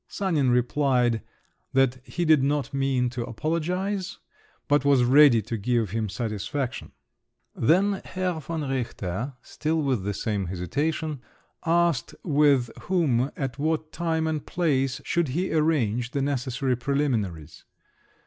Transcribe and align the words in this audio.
Sanin 0.07 0.49
replied 0.49 1.21
that 1.73 2.03
he 2.03 2.25
did 2.25 2.41
not 2.41 2.73
mean 2.73 3.07
to 3.11 3.23
apologise, 3.23 4.17
but 4.67 4.83
was 4.83 5.03
ready 5.03 5.43
to 5.43 5.57
give 5.57 5.91
him 5.91 6.09
satisfaction. 6.09 6.91
Then 7.55 8.01
Herr 8.03 8.39
von 8.39 8.67
Richter, 8.67 9.35
still 9.43 9.79
with 9.83 10.03
the 10.03 10.15
same 10.15 10.47
hesitation, 10.47 11.21
asked 11.67 12.15
with 12.23 12.71
whom, 12.85 13.29
at 13.37 13.59
what 13.59 13.91
time 13.91 14.25
and 14.25 14.43
place, 14.43 15.01
should 15.05 15.27
he 15.27 15.53
arrange 15.53 16.09
the 16.09 16.21
necessary 16.23 16.75
preliminaries. 16.75 17.63